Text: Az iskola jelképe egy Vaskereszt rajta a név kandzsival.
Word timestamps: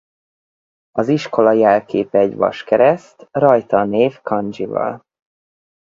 Az 0.91 1.09
iskola 1.09 1.51
jelképe 1.51 2.19
egy 2.19 2.35
Vaskereszt 2.35 3.27
rajta 3.31 3.77
a 3.77 3.85
név 3.85 4.21
kandzsival. 4.21 5.05